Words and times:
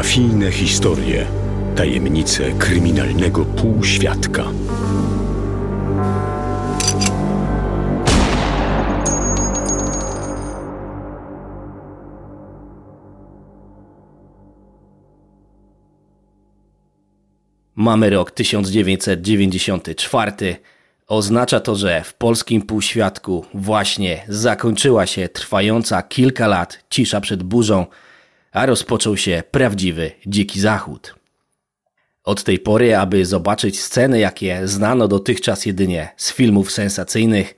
Mafijne 0.00 0.52
historie, 0.52 1.26
tajemnice 1.76 2.52
kryminalnego 2.52 3.44
półświadka. 3.44 4.44
Mamy 17.74 18.10
rok 18.10 18.30
1994. 18.30 20.32
Oznacza 21.06 21.60
to, 21.60 21.76
że 21.76 22.02
w 22.04 22.14
polskim 22.14 22.62
półświadku 22.62 23.44
właśnie 23.54 24.24
zakończyła 24.28 25.06
się 25.06 25.28
trwająca 25.28 26.02
kilka 26.02 26.46
lat 26.46 26.84
cisza 26.90 27.20
przed 27.20 27.42
burzą, 27.42 27.86
a 28.52 28.66
rozpoczął 28.66 29.16
się 29.16 29.42
prawdziwy 29.50 30.10
dziki 30.26 30.60
zachód. 30.60 31.14
Od 32.24 32.44
tej 32.44 32.58
pory, 32.58 32.96
aby 32.96 33.26
zobaczyć 33.26 33.80
sceny, 33.80 34.18
jakie 34.18 34.68
znano 34.68 35.08
dotychczas 35.08 35.66
jedynie 35.66 36.08
z 36.16 36.32
filmów 36.32 36.72
sensacyjnych, 36.72 37.54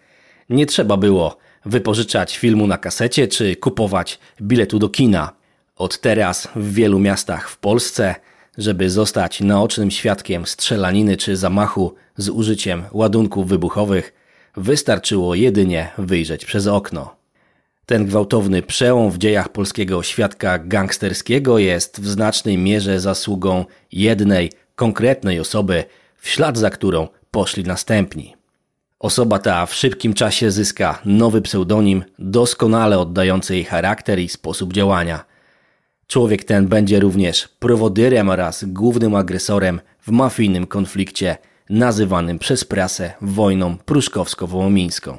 nie 0.48 0.66
trzeba 0.66 0.96
było 0.96 1.36
wypożyczać 1.64 2.38
filmu 2.38 2.66
na 2.66 2.78
kasecie 2.78 3.28
czy 3.28 3.56
kupować 3.56 4.18
biletu 4.42 4.78
do 4.78 4.88
kina. 4.88 5.32
Od 5.76 6.00
teraz 6.00 6.48
w 6.56 6.74
wielu 6.74 6.98
miastach 6.98 7.50
w 7.50 7.58
Polsce, 7.58 8.14
żeby 8.58 8.90
zostać 8.90 9.40
naocznym 9.40 9.90
świadkiem 9.90 10.46
strzelaniny 10.46 11.16
czy 11.16 11.36
zamachu 11.36 11.94
z 12.16 12.28
użyciem 12.28 12.84
ładunków 12.92 13.48
wybuchowych, 13.48 14.12
wystarczyło 14.56 15.34
jedynie 15.34 15.90
wyjrzeć 15.98 16.44
przez 16.44 16.66
okno. 16.66 17.21
Ten 17.86 18.06
gwałtowny 18.06 18.62
przełom 18.62 19.10
w 19.10 19.18
dziejach 19.18 19.48
polskiego 19.48 20.02
świadka 20.02 20.58
gangsterskiego 20.58 21.58
jest 21.58 22.00
w 22.00 22.08
znacznej 22.08 22.58
mierze 22.58 23.00
zasługą 23.00 23.64
jednej, 23.92 24.52
konkretnej 24.74 25.40
osoby, 25.40 25.84
w 26.16 26.28
ślad 26.28 26.58
za 26.58 26.70
którą 26.70 27.08
poszli 27.30 27.64
następni. 27.64 28.34
Osoba 28.98 29.38
ta 29.38 29.66
w 29.66 29.74
szybkim 29.74 30.14
czasie 30.14 30.50
zyska 30.50 31.00
nowy 31.04 31.42
pseudonim, 31.42 32.04
doskonale 32.18 32.98
oddający 32.98 33.54
jej 33.54 33.64
charakter 33.64 34.18
i 34.18 34.28
sposób 34.28 34.72
działania. 34.72 35.24
Człowiek 36.06 36.44
ten 36.44 36.66
będzie 36.66 37.00
również 37.00 37.48
prowodyrem 37.58 38.28
oraz 38.28 38.64
głównym 38.64 39.14
agresorem 39.14 39.80
w 40.00 40.10
mafijnym 40.10 40.66
konflikcie 40.66 41.36
nazywanym 41.70 42.38
przez 42.38 42.64
prasę 42.64 43.12
wojną 43.20 43.76
pruszkowsko-wołomińską. 43.86 45.18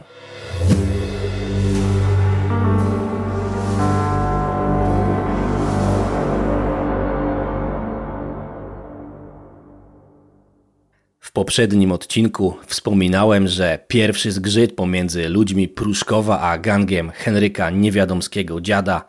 Poprzednim 11.33 11.91
odcinku 11.91 12.53
wspominałem, 12.67 13.47
że 13.47 13.79
pierwszy 13.87 14.31
zgrzyt 14.31 14.75
pomiędzy 14.75 15.29
ludźmi 15.29 15.67
Pruszkowa 15.67 16.39
a 16.39 16.57
gangiem 16.57 17.11
Henryka 17.11 17.69
Niewiadomskiego 17.69 18.61
Dziada 18.61 19.05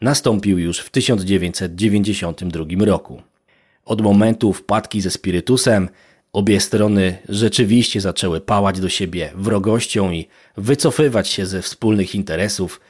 nastąpił 0.00 0.58
już 0.58 0.78
w 0.78 0.90
1992 0.90 2.64
roku. 2.84 3.22
Od 3.84 4.00
momentu 4.00 4.52
wpadki 4.52 5.00
ze 5.00 5.10
spirytusem 5.10 5.88
obie 6.32 6.60
strony 6.60 7.18
rzeczywiście 7.28 8.00
zaczęły 8.00 8.40
pałać 8.40 8.80
do 8.80 8.88
siebie 8.88 9.32
wrogością 9.34 10.12
i 10.12 10.28
wycofywać 10.56 11.28
się 11.28 11.46
ze 11.46 11.62
wspólnych 11.62 12.14
interesów, 12.14 12.80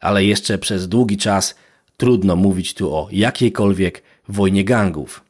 ale 0.00 0.24
jeszcze 0.24 0.58
przez 0.58 0.88
długi 0.88 1.16
czas 1.16 1.54
trudno 1.96 2.36
mówić 2.36 2.74
tu 2.74 2.94
o 2.94 3.08
jakiejkolwiek 3.12 4.02
wojnie 4.28 4.64
gangów. 4.64 5.25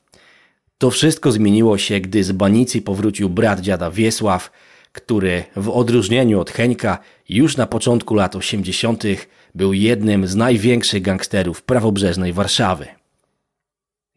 To 0.79 0.91
wszystko 0.91 1.33
zmieniło 1.33 1.79
się, 1.79 2.01
gdy 2.01 2.25
z 2.25 2.33
Banicji 2.33 2.83
powrócił 2.83 3.31
brat 3.31 3.61
dziada 3.61 3.91
Wiesław, 3.91 4.51
który 4.93 5.45
w 5.57 5.69
odróżnieniu 5.69 6.41
od 6.41 6.51
Heńka 6.51 6.99
już 7.29 7.57
na 7.57 7.67
początku 7.67 8.15
lat 8.15 8.37
80. 8.37 9.05
był 9.55 9.73
jednym 9.73 10.27
z 10.27 10.35
największych 10.35 11.03
gangsterów 11.03 11.63
prawobrzeżnej 11.63 12.33
Warszawy. 12.33 12.87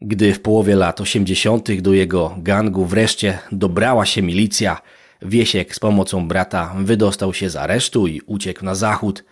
Gdy 0.00 0.34
w 0.34 0.40
połowie 0.40 0.76
lat 0.76 1.00
80. 1.00 1.80
do 1.80 1.92
jego 1.92 2.34
gangu 2.38 2.84
wreszcie 2.84 3.38
dobrała 3.52 4.06
się 4.06 4.22
milicja, 4.22 4.80
Wiesiek 5.22 5.74
z 5.74 5.78
pomocą 5.78 6.28
brata 6.28 6.74
wydostał 6.78 7.34
się 7.34 7.50
z 7.50 7.56
aresztu 7.56 8.06
i 8.06 8.20
uciekł 8.26 8.64
na 8.64 8.74
zachód, 8.74 9.24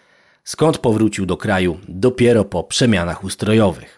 skąd 0.45 0.79
powrócił 0.79 1.27
do 1.27 1.37
kraju 1.37 1.79
dopiero 1.89 2.45
po 2.45 2.65
przemianach 2.65 3.25
ustrojowych. 3.25 3.98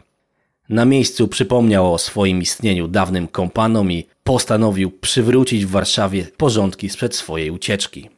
Na 0.71 0.85
miejscu 0.85 1.29
przypomniał 1.29 1.95
o 1.95 1.99
swoim 1.99 2.43
istnieniu 2.43 2.89
dawnym 2.89 3.29
kompanom 3.29 3.93
i 3.93 4.07
postanowił 4.25 4.91
przywrócić 4.91 5.67
w 5.67 5.71
Warszawie 5.71 6.27
porządki 6.37 6.89
sprzed 6.89 7.17
swojej 7.17 7.51
ucieczki. 7.51 8.11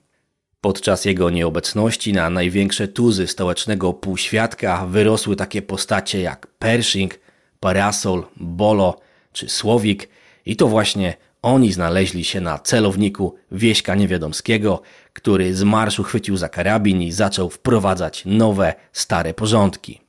Podczas 0.60 1.04
jego 1.04 1.30
nieobecności 1.30 2.12
na 2.12 2.30
największe 2.30 2.88
tuzy 2.88 3.26
stołecznego 3.26 3.92
półświadka 3.92 4.86
wyrosły 4.86 5.36
takie 5.36 5.62
postacie 5.62 6.20
jak 6.20 6.46
Pershing, 6.46 7.18
Parasol, 7.60 8.24
Bolo 8.36 9.00
czy 9.32 9.48
Słowik 9.48 10.08
i 10.46 10.56
to 10.56 10.68
właśnie 10.68 11.14
oni 11.42 11.72
znaleźli 11.72 12.24
się 12.24 12.40
na 12.40 12.58
celowniku 12.58 13.34
Wieśka 13.52 13.94
Niewiadomskiego, 13.94 14.82
który 15.12 15.54
z 15.54 15.62
marszu 15.62 16.02
chwycił 16.02 16.36
za 16.36 16.48
karabin 16.48 17.02
i 17.02 17.12
zaczął 17.12 17.50
wprowadzać 17.50 18.22
nowe, 18.26 18.74
stare 18.92 19.34
porządki. 19.34 20.01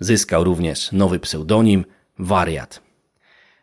Zyskał 0.00 0.44
również 0.44 0.92
nowy 0.92 1.20
pseudonim 1.20 1.84
Wariat. 2.18 2.82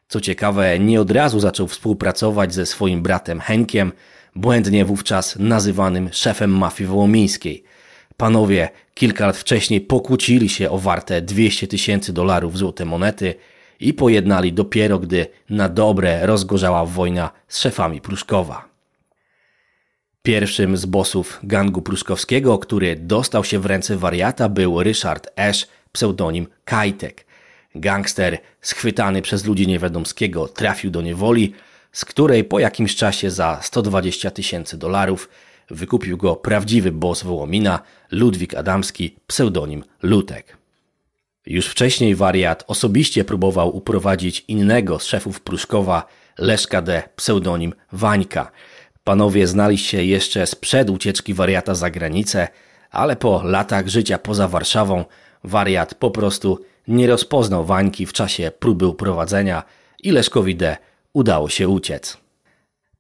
Co 0.08 0.22
ciekawe, 0.22 0.80
nie 0.80 1.02
od 1.02 1.12
razu 1.12 1.40
zaczął 1.40 1.68
współpracować 1.68 2.54
ze 2.54 2.66
swoim 2.66 3.02
bratem 3.02 3.40
Henkiem, 3.40 3.92
błędnie 4.36 4.86
wówczas 4.86 5.36
nazywanym 5.40 6.10
szefem 6.12 6.58
mafii 6.58 6.88
wołomińskiej. 6.88 7.64
Panowie 8.18 8.70
kilka 8.94 9.28
lat 9.28 9.38
wcześniej 9.38 9.82
pokłócili 9.82 10.50
się 10.50 10.70
o 10.70 10.78
warte 10.78 11.22
200 11.22 11.68
tysięcy 11.68 12.14
dolarów 12.14 12.58
złote 12.58 12.86
monety 12.86 13.36
i 13.80 13.94
pojednali 13.94 14.54
dopiero 14.54 15.00
gdy 15.00 15.28
na 15.50 15.70
dobre 15.70 16.26
rozgorzała 16.26 16.86
wojna 16.86 17.32
z 17.48 17.60
szefami 17.60 18.02
Pruszkowa. 18.02 18.70
Pierwszym 20.22 20.78
z 20.78 20.86
bossów 20.86 21.40
gangu 21.44 21.82
pruszkowskiego, 21.82 22.58
który 22.58 22.96
dostał 22.96 23.44
się 23.44 23.60
w 23.60 23.66
ręce 23.66 23.98
wariata 23.98 24.50
był 24.50 24.84
Ryszard 24.84 25.28
Esz, 25.36 25.68
pseudonim 25.92 26.48
Kajtek. 26.66 27.26
Gangster 27.76 28.38
schwytany 28.62 29.22
przez 29.22 29.46
ludzi 29.46 29.68
niewiadomskiego 29.68 30.48
trafił 30.48 30.92
do 30.92 31.02
niewoli, 31.02 31.54
z 31.92 32.06
której 32.06 32.44
po 32.44 32.60
jakimś 32.60 32.96
czasie 32.96 33.32
za 33.32 33.60
120 33.62 34.32
tysięcy 34.32 34.78
dolarów 34.78 35.30
wykupił 35.70 36.18
go 36.18 36.36
prawdziwy 36.36 36.92
boss 36.92 37.24
Wołomina, 37.24 37.80
Ludwik 38.12 38.56
Adamski, 38.56 39.16
pseudonim 39.28 39.84
Lutek. 40.04 40.58
Już 41.46 41.68
wcześniej 41.68 42.16
wariat 42.16 42.64
osobiście 42.68 43.24
próbował 43.24 43.76
uprowadzić 43.76 44.46
innego 44.48 45.00
z 45.00 45.06
szefów 45.06 45.42
Pruszkowa, 45.42 46.08
Leszka 46.38 46.82
D., 46.82 47.04
pseudonim 47.16 47.74
Wańka. 47.92 48.52
Panowie 49.04 49.48
znali 49.48 49.78
się 49.78 50.04
jeszcze 50.04 50.48
sprzed 50.48 50.90
ucieczki 50.90 51.34
wariata 51.34 51.76
za 51.76 51.90
granicę, 51.90 52.48
ale 52.92 53.16
po 53.16 53.44
latach 53.44 53.88
życia 53.88 54.18
poza 54.18 54.48
Warszawą 54.48 55.06
wariat 55.48 55.96
po 55.96 56.12
prostu 56.12 56.60
nie 56.88 57.08
rozpoznał 57.08 57.66
Wańki 57.66 58.06
w 58.06 58.14
czasie 58.14 58.52
próby 58.60 58.88
uprowadzenia 58.88 59.64
i 60.04 60.12
Leszkowi 60.12 60.56
D. 60.56 60.78
udało 61.14 61.50
się 61.50 61.68
uciec. 61.68 62.18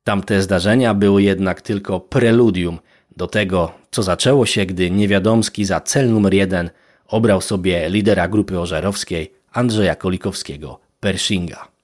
Tamte 0.04 0.42
zdarzenia 0.42 0.94
były 0.94 1.24
jednak 1.24 1.62
tylko 1.62 2.00
preludium 2.00 2.80
do 3.18 3.28
tego, 3.28 3.72
co 3.92 4.04
zaczęło 4.04 4.46
się, 4.46 4.66
gdy 4.66 4.92
Niewiadomski 4.92 5.66
za 5.66 5.82
cel 5.82 6.10
numer 6.10 6.34
jeden 6.34 6.70
obrał 7.08 7.42
sobie 7.42 7.90
lidera 7.90 8.28
grupy 8.28 8.60
ożarowskiej 8.60 9.34
Andrzeja 9.52 9.96
Kolikowskiego, 9.96 10.80
Pershinga. 11.00 11.77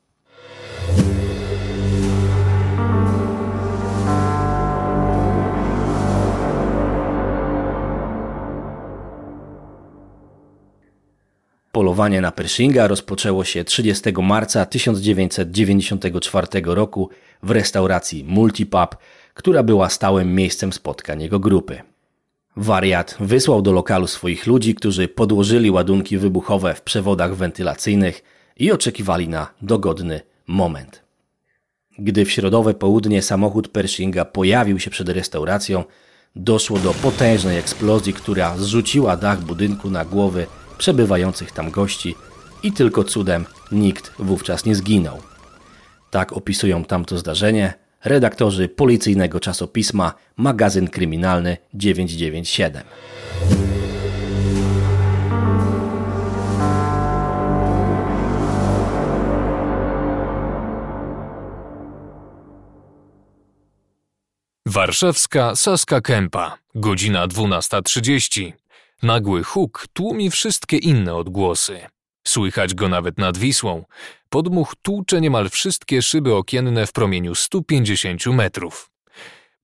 Polowanie 11.73 12.21
na 12.21 12.31
Pershinga 12.31 12.87
rozpoczęło 12.87 13.43
się 13.43 13.63
30 13.63 14.03
marca 14.21 14.65
1994 14.65 16.47
roku 16.65 17.09
w 17.43 17.51
restauracji 17.51 18.23
Multipub, 18.23 18.97
która 19.33 19.63
była 19.63 19.89
stałym 19.89 20.35
miejscem 20.35 20.73
spotkań 20.73 21.21
jego 21.21 21.39
grupy. 21.39 21.81
Wariat 22.55 23.17
wysłał 23.19 23.61
do 23.61 23.71
lokalu 23.71 24.07
swoich 24.07 24.47
ludzi, 24.47 24.75
którzy 24.75 25.07
podłożyli 25.07 25.71
ładunki 25.71 26.17
wybuchowe 26.17 26.73
w 26.73 26.81
przewodach 26.81 27.35
wentylacyjnych 27.35 28.23
i 28.57 28.71
oczekiwali 28.71 29.27
na 29.27 29.47
dogodny 29.61 30.21
moment. 30.47 31.03
Gdy 31.99 32.25
w 32.25 32.31
środowe 32.31 32.73
południe 32.73 33.21
samochód 33.21 33.67
Pershinga 33.67 34.25
pojawił 34.25 34.79
się 34.79 34.89
przed 34.89 35.09
restauracją, 35.09 35.83
doszło 36.35 36.79
do 36.79 36.93
potężnej 36.93 37.57
eksplozji, 37.57 38.13
która 38.13 38.57
zrzuciła 38.57 39.17
dach 39.17 39.41
budynku 39.41 39.89
na 39.89 40.05
głowy 40.05 40.47
przebywających 40.77 41.51
tam 41.51 41.71
gości 41.71 42.15
i 42.63 42.71
tylko 42.71 43.03
cudem 43.03 43.45
Nikt 43.71 44.11
wówczas 44.19 44.65
nie 44.65 44.75
zginął. 44.75 45.21
Tak 46.11 46.33
opisują 46.33 46.85
tamto 46.85 47.17
zdarzenie 47.17 47.73
redaktorzy 48.03 48.69
policyjnego 48.69 49.39
czasopisma 49.39 50.13
Magazyn 50.37 50.87
Kryminalny 50.87 51.57
997. 51.73 52.83
Warszawska 64.73 65.55
Saska 65.55 66.01
Kępa, 66.01 66.57
godzina 66.75 67.27
12.30. 67.27 68.53
Nagły 69.03 69.43
huk 69.43 69.87
tłumi 69.93 70.29
wszystkie 70.29 70.77
inne 70.77 71.15
odgłosy. 71.15 71.79
Słychać 72.27 72.73
go 72.73 72.89
nawet 72.89 73.17
nad 73.17 73.37
Wisłą. 73.37 73.83
Podmuch 74.29 74.75
tłucze 74.81 75.21
niemal 75.21 75.49
wszystkie 75.49 76.01
szyby 76.01 76.35
okienne 76.35 76.87
w 76.87 76.91
promieniu 76.91 77.35
150 77.35 78.25
metrów. 78.25 78.91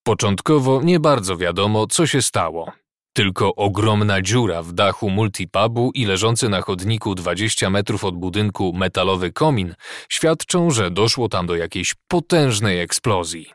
Początkowo 0.03 0.81
nie 0.81 0.99
bardzo 0.99 1.37
wiadomo, 1.37 1.87
co 1.87 2.07
się 2.07 2.21
stało. 2.21 2.71
Tylko 3.13 3.55
ogromna 3.55 4.21
dziura 4.21 4.63
w 4.63 4.73
dachu 4.73 5.09
multipubu 5.09 5.91
i 5.93 6.05
leżący 6.05 6.49
na 6.49 6.61
chodniku 6.61 7.15
20 7.15 7.69
metrów 7.69 8.03
od 8.03 8.15
budynku 8.15 8.73
metalowy 8.73 9.31
komin 9.31 9.75
świadczą, 10.09 10.71
że 10.71 10.91
doszło 10.91 11.29
tam 11.29 11.47
do 11.47 11.55
jakiejś 11.55 11.95
potężnej 12.07 12.79
eksplozji. 12.79 13.51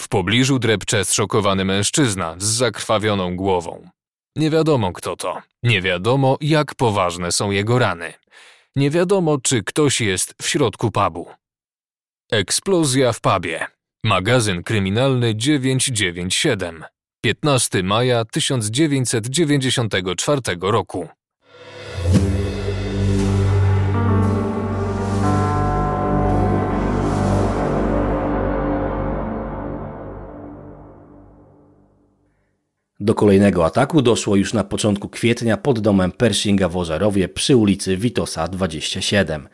W 0.00 0.08
pobliżu 0.08 0.58
drepcze 0.58 1.04
zszokowany 1.04 1.64
mężczyzna 1.64 2.34
z 2.38 2.44
zakrwawioną 2.44 3.36
głową. 3.36 3.93
Nie 4.36 4.50
wiadomo 4.50 4.92
kto 4.92 5.16
to, 5.16 5.42
nie 5.62 5.82
wiadomo 5.82 6.36
jak 6.40 6.74
poważne 6.74 7.32
są 7.32 7.50
jego 7.50 7.78
rany. 7.78 8.12
Nie 8.76 8.90
wiadomo, 8.90 9.38
czy 9.42 9.62
ktoś 9.62 10.00
jest 10.00 10.34
w 10.42 10.48
środku 10.48 10.90
pubu. 10.90 11.30
Eksplozja 12.32 13.12
w 13.12 13.20
pubie. 13.20 13.66
Magazyn 14.04 14.62
kryminalny 14.62 15.36
997. 15.36 16.84
15 17.24 17.82
maja 17.82 18.24
1994 18.24 20.40
roku. 20.60 21.08
Do 33.04 33.14
kolejnego 33.14 33.64
ataku 33.64 34.02
doszło 34.02 34.36
już 34.36 34.52
na 34.52 34.64
początku 34.64 35.08
kwietnia 35.08 35.56
pod 35.56 35.80
domem 35.80 36.12
Pershinga 36.12 36.68
w 36.68 36.76
Ożarowie 36.76 37.28
przy 37.28 37.56
ulicy 37.56 37.96
Witosa 37.96 38.48
27. 38.48 39.48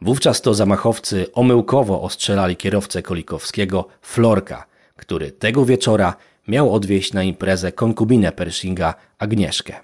Wówczas 0.00 0.40
to 0.40 0.54
zamachowcy 0.54 1.26
omyłkowo 1.32 2.02
ostrzelali 2.02 2.56
kierowcę 2.56 3.02
Kolikowskiego 3.02 3.88
Florka, 4.02 4.66
który 4.96 5.30
tego 5.30 5.64
wieczora 5.64 6.16
miał 6.48 6.74
odwieźć 6.74 7.12
na 7.12 7.22
imprezę 7.22 7.72
konkubinę 7.72 8.32
Pershinga 8.32 8.94
Agnieszkę. 9.18 9.74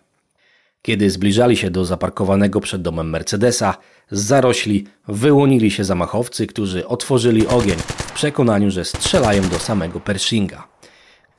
Kiedy 0.82 1.10
zbliżali 1.10 1.56
się 1.56 1.70
do 1.70 1.84
zaparkowanego 1.84 2.60
przed 2.60 2.82
domem 2.82 3.10
Mercedesa, 3.10 3.76
z 4.10 4.20
zarośli 4.20 4.87
wyłonili 5.08 5.70
się 5.70 5.84
zamachowcy, 5.84 6.46
którzy 6.46 6.88
otworzyli 6.88 7.46
ogień 7.46 7.78
w 7.78 8.12
przekonaniu, 8.12 8.70
że 8.70 8.84
strzelają 8.84 9.49
do 9.49 9.58
samego 9.58 10.00
Pershinga. 10.00 10.78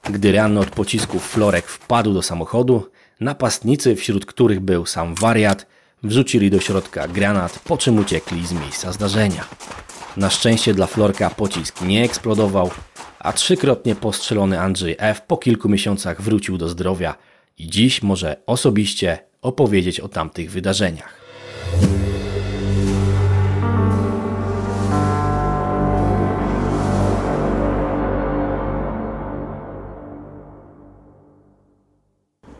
Gdy 0.03 0.31
ranny 0.31 0.59
od 0.59 0.69
pocisków 0.69 1.27
Florek 1.27 1.67
wpadł 1.67 2.13
do 2.13 2.21
samochodu, 2.21 2.89
napastnicy, 3.19 3.95
wśród 3.95 4.25
których 4.25 4.59
był 4.59 4.85
sam 4.85 5.15
wariat, 5.15 5.65
wrzucili 6.03 6.51
do 6.51 6.59
środka 6.59 7.07
granat, 7.07 7.59
po 7.59 7.77
czym 7.77 7.99
uciekli 7.99 8.47
z 8.47 8.51
miejsca 8.51 8.91
zdarzenia. 8.91 9.45
Na 10.17 10.29
szczęście 10.29 10.73
dla 10.73 10.87
Florka 10.87 11.29
pocisk 11.29 11.81
nie 11.81 12.03
eksplodował, 12.03 12.71
a 13.19 13.33
trzykrotnie 13.33 13.95
postrzelony 13.95 14.61
Andrzej 14.61 14.95
F. 14.99 15.21
po 15.21 15.37
kilku 15.37 15.69
miesiącach 15.69 16.21
wrócił 16.21 16.57
do 16.57 16.69
zdrowia 16.69 17.15
i 17.57 17.67
dziś 17.67 18.01
może 18.01 18.37
osobiście 18.45 19.19
opowiedzieć 19.41 19.99
o 19.99 20.07
tamtych 20.07 20.51
wydarzeniach. 20.51 21.19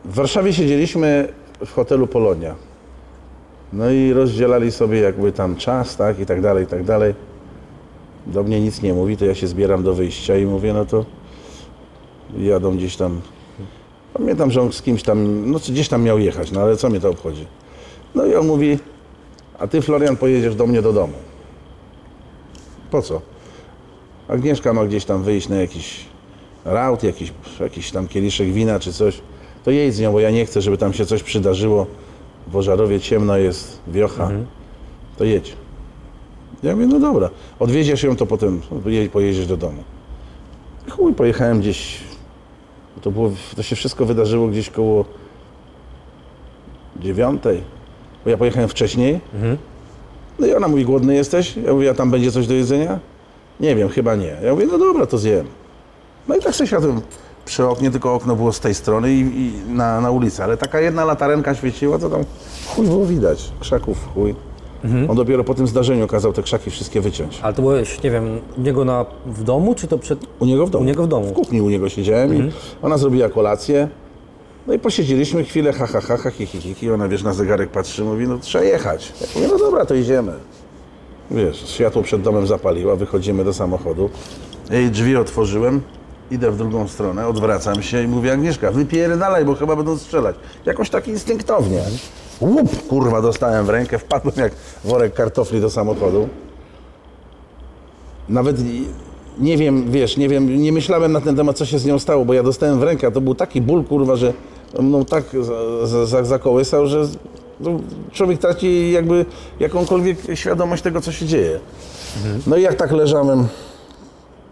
W 0.10 0.14
Warszawie 0.14 0.54
siedzieliśmy 0.54 1.34
w 1.66 1.74
hotelu 1.74 2.08
Polonia. 2.08 2.56
No 3.74 3.92
i 3.92 4.14
rozdzielali 4.14 4.72
sobie 4.72 5.00
jakby 5.00 5.32
tam 5.32 5.56
czas, 5.56 5.98
tak, 5.98 6.20
i 6.20 6.26
tak 6.26 6.42
dalej, 6.42 6.64
i 6.64 6.68
tak 6.68 6.84
dalej. 6.84 7.14
Do 8.28 8.44
mnie 8.44 8.62
nic 8.62 8.82
nie 8.82 8.94
mówi, 8.94 9.18
to 9.18 9.26
ja 9.26 9.36
się 9.36 9.48
zbieram 9.48 9.84
do 9.84 9.94
wyjścia 9.94 10.38
i 10.38 10.46
mówię, 10.46 10.74
no 10.74 10.86
to 10.86 11.06
jadą 12.38 12.78
gdzieś 12.78 12.96
tam. 12.96 13.22
Pamiętam, 14.14 14.52
że 14.52 14.62
on 14.62 14.72
z 14.72 14.82
kimś 14.82 15.04
tam, 15.04 15.52
no 15.52 15.60
gdzieś 15.60 15.90
tam 15.90 16.04
miał 16.04 16.20
jechać, 16.20 16.52
no 16.52 16.62
ale 16.62 16.78
co 16.78 16.90
mnie 16.90 17.00
to 17.00 17.10
obchodzi? 17.10 17.46
No 18.16 18.26
i 18.26 18.36
on 18.36 18.48
mówi, 18.48 18.80
a 19.60 19.68
ty 19.68 19.82
Florian 19.82 20.16
pojedziesz 20.16 20.56
do 20.56 20.68
mnie 20.68 20.82
do 20.82 20.94
domu. 20.94 21.14
Po 22.92 23.02
co? 23.02 23.22
Agnieszka 24.28 24.74
ma 24.74 24.86
gdzieś 24.86 25.06
tam 25.06 25.24
wyjść 25.24 25.50
na 25.50 25.56
jakiś 25.56 26.06
raut, 26.66 27.04
jakiś, 27.04 27.34
jakiś 27.60 27.92
tam 27.92 28.08
kieliszek 28.08 28.48
wina 28.52 28.80
czy 28.80 28.94
coś 28.94 29.22
to 29.64 29.72
jedź 29.72 29.96
z 29.96 30.00
nią, 30.00 30.12
bo 30.12 30.20
ja 30.20 30.32
nie 30.32 30.46
chcę, 30.46 30.62
żeby 30.62 30.78
tam 30.78 30.94
się 30.94 31.06
coś 31.06 31.24
przydarzyło. 31.24 31.86
W 32.48 32.56
Ożarowie 32.56 33.00
ciemno 33.00 33.38
jest, 33.38 33.80
wiocha, 33.88 34.24
mhm. 34.24 34.46
to 35.18 35.24
jedź. 35.24 35.56
Ja 36.64 36.76
mówię, 36.76 36.88
no 36.88 37.00
dobra, 37.00 37.30
odwieziesz 37.60 38.04
ją, 38.04 38.16
to 38.16 38.26
potem 38.26 38.62
pojedziesz 39.12 39.48
do 39.48 39.58
domu. 39.58 39.84
Chuj, 40.90 41.14
pojechałem 41.14 41.60
gdzieś, 41.60 42.00
to, 43.02 43.12
było, 43.12 43.32
to 43.56 43.64
się 43.64 43.76
wszystko 43.76 44.06
wydarzyło 44.06 44.48
gdzieś 44.48 44.70
koło 44.70 45.06
dziewiątej, 47.00 47.64
bo 48.24 48.30
ja 48.30 48.38
pojechałem 48.38 48.70
wcześniej. 48.70 49.20
Mhm. 49.34 49.58
No 50.40 50.48
i 50.48 50.54
ona 50.54 50.68
mówi, 50.68 50.86
głodny 50.86 51.16
jesteś? 51.16 51.58
Ja 51.58 51.74
mówię, 51.74 51.90
a 51.90 51.94
tam 51.94 52.12
będzie 52.12 52.32
coś 52.32 52.48
do 52.48 52.54
jedzenia? 52.54 53.00
Nie 53.60 53.76
wiem, 53.76 53.90
chyba 53.90 54.16
nie. 54.16 54.38
Ja 54.44 54.54
mówię, 54.54 54.66
no 54.72 54.78
dobra, 54.78 55.06
to 55.06 55.18
zjem. 55.18 55.46
No 56.28 56.36
i 56.36 56.40
tak 56.40 56.56
sobie 56.56 56.68
siadłem 56.68 57.02
przy 57.50 57.68
oknie, 57.68 57.92
tylko 57.92 58.14
okno 58.14 58.36
było 58.36 58.54
z 58.54 58.60
tej 58.60 58.76
strony 58.76 59.14
i, 59.14 59.20
i 59.20 59.54
na, 59.70 60.02
na 60.02 60.12
ulicy, 60.12 60.44
ale 60.44 60.58
taka 60.58 60.80
jedna 60.80 61.06
latarenka 61.06 61.56
świeciła, 61.56 62.00
to 62.00 62.10
tam 62.10 62.24
chuj 62.68 62.88
było 62.88 63.06
widać, 63.06 63.52
krzaków 63.60 63.98
chuj. 64.14 64.36
Mhm. 64.84 65.10
On 65.10 65.16
dopiero 65.16 65.44
po 65.44 65.54
tym 65.54 65.68
zdarzeniu 65.68 66.08
kazał 66.08 66.34
te 66.34 66.44
krzaki 66.44 66.72
wszystkie 66.72 67.02
wyciąć. 67.02 67.40
Ale 67.42 67.54
to 67.54 67.62
byłeś, 67.62 68.04
nie 68.04 68.12
wiem, 68.12 68.40
u 68.58 68.62
niego 68.62 68.86
na, 68.86 69.06
w 69.26 69.44
domu, 69.44 69.76
czy 69.76 69.88
to 69.88 69.98
przed... 69.98 70.20
U 70.40 70.46
niego 70.46 70.68
w 70.68 70.70
domu. 70.70 70.84
U 70.84 70.88
niego 70.88 71.04
w 71.04 71.08
domu. 71.08 71.28
W 71.28 71.34
kuchni 71.34 71.62
u 71.62 71.70
niego 71.70 71.90
siedziałem 71.90 72.32
mhm. 72.32 72.50
i 72.50 72.52
ona 72.82 72.98
zrobiła 72.98 73.30
kolację. 73.30 73.88
No 74.68 74.74
i 74.74 74.80
posiedzieliśmy 74.80 75.44
chwilę, 75.44 75.74
ha, 75.74 75.88
ha, 75.88 76.02
ha, 76.02 76.18
ha, 76.18 76.32
hi, 76.32 76.46
hi, 76.46 76.62
hi, 76.62 76.74
hi. 76.74 76.92
Ona, 76.92 77.08
wiesz, 77.08 77.24
na 77.24 77.34
zegarek 77.34 77.70
patrzy, 77.70 78.04
mówi, 78.04 78.28
no 78.28 78.38
trzeba 78.38 78.64
jechać. 78.64 79.14
Ja 79.22 79.28
mówię, 79.36 79.48
no 79.48 79.58
dobra, 79.60 79.86
to 79.86 79.96
idziemy. 79.96 80.32
Wiesz, 81.32 81.70
światło 81.70 82.02
przed 82.02 82.22
domem 82.22 82.48
zapaliła, 82.48 82.96
wychodzimy 82.96 83.44
do 83.44 83.54
samochodu. 83.54 84.10
Jej 84.72 84.92
drzwi 84.92 85.16
otworzyłem, 85.16 85.82
Idę 86.32 86.52
w 86.52 86.58
drugą 86.58 86.88
stronę, 86.88 87.28
odwracam 87.28 87.84
się 87.84 88.04
i 88.04 88.08
mówię, 88.08 88.34
Agnieszka, 88.34 88.72
wypierdalaj, 88.72 89.46
bo 89.46 89.56
chyba 89.56 89.76
będą 89.76 89.98
strzelać. 89.98 90.36
Jakoś 90.66 90.90
tak 90.90 91.08
instynktownie. 91.08 91.82
Łup, 92.42 92.88
kurwa, 92.88 93.22
dostałem 93.22 93.66
w 93.66 93.70
rękę, 93.70 94.00
wpadłem 94.00 94.36
jak 94.38 94.54
worek 94.84 95.14
kartofli 95.14 95.62
do 95.62 95.70
samochodu. 95.70 96.30
Nawet 98.30 98.58
nie 99.40 99.58
wiem, 99.58 99.92
wiesz, 99.92 100.18
nie 100.18 100.30
wiem, 100.30 100.62
nie 100.62 100.72
myślałem 100.72 101.12
na 101.12 101.22
ten 101.22 101.36
temat, 101.36 101.58
co 101.58 101.66
się 101.66 101.80
z 101.80 101.86
nią 101.86 102.00
stało, 102.00 102.26
bo 102.26 102.34
ja 102.34 102.44
dostałem 102.44 102.80
w 102.80 102.84
rękę, 102.84 103.08
a 103.08 103.12
to 103.12 103.22
był 103.22 103.36
taki 103.36 103.62
ból, 103.62 103.84
kurwa, 103.84 104.16
że 104.16 104.34
no 104.80 105.06
tak 105.06 105.24
zakołysał, 106.24 106.88
że 106.88 107.08
no, 107.60 107.80
człowiek 108.12 108.40
traci 108.40 108.92
jakby 108.92 109.26
jakąkolwiek 109.60 110.18
świadomość 110.34 110.84
tego, 110.84 111.02
co 111.02 111.12
się 111.12 111.26
dzieje. 111.26 111.60
No 112.48 112.58
i 112.58 112.62
jak 112.62 112.76
tak 112.76 112.92
leżałem 112.92 113.48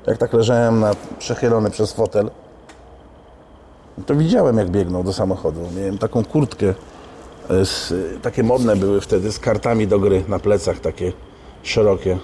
jak 0.07 0.17
tak 0.17 0.33
leżałem 0.33 0.79
na, 0.79 0.91
przechylony 1.19 1.69
przez 1.69 1.93
fotel, 1.93 2.29
to 4.05 4.15
widziałem 4.15 4.57
jak 4.57 4.69
biegnął 4.69 5.03
do 5.03 5.13
samochodu. 5.13 5.59
Miałem 5.77 5.97
taką 5.97 6.25
kurtkę, 6.25 6.73
e, 7.49 7.65
z, 7.65 7.93
takie 8.21 8.43
modne 8.43 8.75
były 8.75 9.01
wtedy, 9.01 9.31
z 9.31 9.39
kartami 9.39 9.87
do 9.87 9.99
gry 9.99 10.23
na 10.27 10.39
plecach, 10.39 10.79
takie 10.79 11.13
szerokie. 11.63 12.17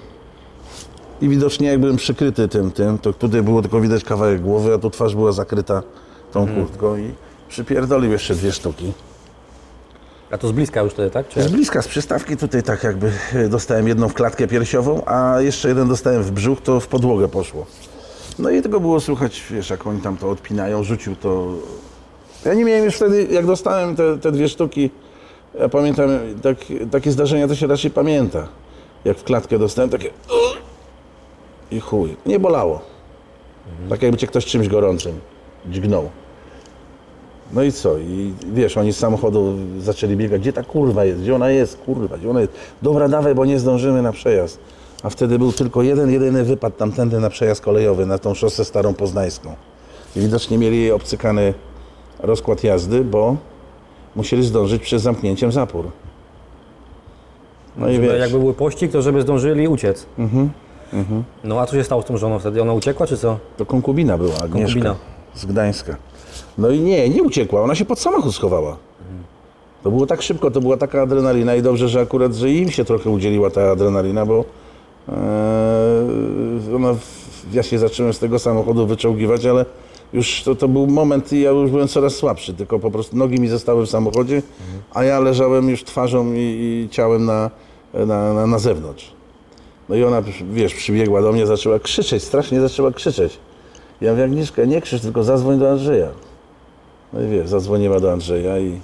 I 1.22 1.30
widocznie 1.30 1.68
jak 1.68 1.80
byłem 1.80 1.96
przykryty 1.96 2.48
tym, 2.48 2.72
tym, 2.72 2.98
to 2.98 3.14
tutaj 3.14 3.42
było 3.42 3.62
tylko 3.62 3.82
widać 3.82 4.04
kawałek 4.04 4.42
głowy, 4.42 4.74
a 4.74 4.78
tu 4.78 4.90
twarz 4.90 5.16
była 5.16 5.32
zakryta 5.32 5.84
tą 6.32 6.42
mhm. 6.42 6.66
kurtką 6.66 6.98
i 6.98 7.14
przypierdolił 7.50 8.12
jeszcze 8.12 8.36
dwie 8.36 8.52
sztuki. 8.52 8.94
A 10.34 10.38
to 10.38 10.48
z 10.48 10.52
bliska 10.52 10.82
już 10.82 10.94
wtedy, 10.94 11.10
tak? 11.10 11.28
Czy... 11.28 11.44
Z 11.44 11.52
bliska, 11.52 11.82
z 11.82 11.88
przystawki 11.88 12.38
tutaj 12.38 12.64
tak 12.64 12.84
jakby 12.84 13.12
dostałem 13.50 13.88
jedną 13.88 14.10
w 14.10 14.14
klatkę 14.14 14.48
piersiową, 14.48 15.06
a 15.06 15.42
jeszcze 15.42 15.68
jeden 15.68 15.88
dostałem 15.88 16.24
w 16.24 16.32
brzuch, 16.32 16.62
to 16.62 16.80
w 16.80 16.88
podłogę 16.88 17.28
poszło. 17.28 17.66
No 18.40 18.50
i 18.50 18.62
tego 18.62 18.80
było 18.80 19.00
słychać, 19.00 19.44
wiesz, 19.52 19.70
jak 19.70 19.88
oni 19.88 20.02
tam 20.02 20.18
to 20.18 20.30
odpinają, 20.30 20.84
rzucił 20.84 21.16
to... 21.16 21.54
Ja 22.46 22.54
nie 22.54 22.66
miałem 22.66 22.86
już 22.86 22.96
wtedy, 22.96 23.28
jak 23.32 23.46
dostałem 23.46 23.96
te, 23.96 24.18
te 24.18 24.32
dwie 24.32 24.50
sztuki, 24.50 24.90
ja 25.60 25.70
pamiętam, 25.70 26.10
tak, 26.42 26.58
takie 26.92 27.12
zdarzenia 27.12 27.48
to 27.48 27.56
się 27.56 27.68
raczej 27.68 27.92
pamięta. 27.92 28.48
jak 29.06 29.18
w 29.18 29.24
klatkę 29.24 29.60
dostałem, 29.60 29.90
takie 29.90 30.10
i 31.72 31.80
chuj. 31.80 32.18
Nie 32.26 32.40
bolało. 32.40 32.82
Tak 33.90 34.02
jakby 34.02 34.18
cię 34.18 34.28
ktoś 34.28 34.46
czymś 34.46 34.68
gorącym 34.68 35.20
dźgnął. 35.66 36.10
No 37.54 37.64
i 37.64 37.72
co? 37.72 37.98
I 37.98 38.34
wiesz, 38.54 38.78
oni 38.78 38.94
z 38.94 38.98
samochodu 38.98 39.54
zaczęli 39.80 40.16
biegać, 40.16 40.42
gdzie 40.42 40.54
ta 40.54 40.64
kurwa 40.64 41.06
jest, 41.06 41.22
gdzie 41.22 41.36
ona 41.36 41.50
jest, 41.50 41.78
kurwa, 41.78 42.18
gdzie 42.18 42.30
ona 42.30 42.42
jest. 42.42 42.54
Dobra, 42.82 43.10
dawaj, 43.10 43.36
bo 43.36 43.46
nie 43.46 43.60
zdążymy 43.60 44.02
na 44.02 44.12
przejazd. 44.12 44.60
A 45.04 45.10
wtedy 45.10 45.40
był 45.40 45.52
tylko 45.52 45.82
jeden, 45.82 46.12
jedyny 46.12 46.44
wypad 46.44 46.78
tamtędy 46.78 47.20
na 47.20 47.30
przejazd 47.30 47.62
kolejowy, 47.62 48.06
na 48.06 48.18
tą 48.18 48.34
szosę 48.34 48.66
starą 48.66 48.94
poznańską. 48.94 49.56
I 50.16 50.20
widocznie 50.20 50.58
mieli 50.58 50.92
obcykany 50.92 51.54
rozkład 52.20 52.64
jazdy, 52.64 53.04
bo 53.04 53.36
musieli 54.16 54.44
zdążyć 54.46 54.82
przed 54.82 55.02
zamknięciem 55.02 55.52
zapór. 55.52 55.86
No 57.78 57.90
i 57.90 57.96
Żeby 57.96 58.08
wiesz, 58.08 58.20
jakby 58.20 58.40
był 58.40 58.54
pościg, 58.54 58.92
to 58.92 59.02
żeby 59.02 59.22
zdążyli 59.22 59.68
uciec. 59.68 60.06
Mhm, 60.20 60.50
No 61.44 61.60
a 61.60 61.66
co 61.66 61.76
się 61.76 61.84
stało 61.84 62.02
z 62.02 62.06
tą 62.06 62.18
żoną 62.18 62.40
wtedy? 62.40 62.62
Ona 62.62 62.74
uciekła, 62.74 63.08
czy 63.08 63.18
co? 63.18 63.38
to 63.58 63.66
konkubina 63.66 64.18
była, 64.18 64.34
Agnieszka 64.36 64.54
Konkubina. 64.74 64.96
z 65.36 65.46
Gdańska. 65.46 65.96
No 66.58 66.70
i 66.72 66.80
nie, 66.80 67.10
nie 67.10 67.24
uciekła, 67.24 67.62
ona 67.62 67.76
się 67.76 67.86
pod 67.86 68.00
samochód 68.00 68.36
schowała. 68.36 68.78
To 69.84 69.92
było 69.92 70.06
tak 70.06 70.22
szybko, 70.22 70.52
to 70.52 70.62
była 70.62 70.78
taka 70.78 71.02
adrenalina 71.02 71.56
i 71.56 71.62
dobrze, 71.62 71.90
że 71.90 72.02
akurat, 72.02 72.34
że 72.34 72.52
im 72.52 72.72
się 72.72 72.86
trochę 72.86 73.10
udzieliła 73.10 73.50
ta 73.50 73.72
adrenalina, 73.72 74.26
bo 74.26 74.46
e, 75.10 75.14
ona, 76.76 76.96
ja 77.54 77.64
się 77.64 77.80
zacząłem 77.80 78.14
z 78.14 78.20
tego 78.20 78.40
samochodu 78.40 78.88
wyczołgiwać, 78.88 79.46
ale 79.46 79.66
już 80.14 80.44
to, 80.44 80.56
to 80.56 80.68
był 80.68 80.88
moment 80.88 81.34
i 81.34 81.42
ja 81.42 81.52
już 81.52 81.72
byłem 81.72 81.88
coraz 81.88 82.16
słabszy, 82.16 82.54
tylko 82.54 82.80
po 82.80 82.92
prostu 82.92 83.18
nogi 83.18 83.40
mi 83.40 83.48
zostały 83.48 83.86
w 83.86 83.90
samochodzie, 83.90 84.42
a 84.94 85.04
ja 85.04 85.20
leżałem 85.20 85.70
już 85.70 85.84
twarzą 85.84 86.34
i, 86.34 86.38
i 86.38 86.88
ciałem 86.92 87.26
na, 87.26 87.52
na, 87.94 88.34
na, 88.34 88.48
na 88.48 88.60
zewnątrz. 88.60 89.12
No 89.90 89.96
i 89.96 90.04
ona, 90.04 90.22
wiesz, 90.52 90.74
przybiegła 90.74 91.22
do 91.22 91.32
mnie, 91.32 91.48
zaczęła 91.48 91.80
krzyczeć, 91.80 92.24
strasznie 92.24 92.62
zaczęła 92.62 92.92
krzyczeć. 92.92 93.40
Ja 94.02 94.12
mówię, 94.12 94.24
Agnieszka, 94.24 94.66
nie 94.66 94.82
krzycz, 94.82 95.02
tylko 95.02 95.24
zadzwoń 95.24 95.60
do 95.60 95.72
Andrzeja. 95.72 96.08
No 97.14 97.22
i 97.22 97.28
wiesz, 97.28 97.50
zadzwoniła 97.50 98.00
do 98.00 98.12
Andrzeja 98.12 98.60
i, 98.60 98.80